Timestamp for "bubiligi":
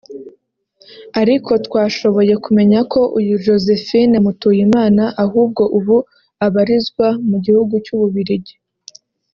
8.01-8.55